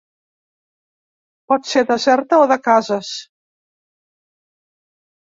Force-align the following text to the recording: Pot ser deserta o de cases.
Pot 1.53 1.69
ser 1.75 1.85
deserta 1.93 2.41
o 2.47 2.49
de 2.55 2.59
cases. 2.71 3.15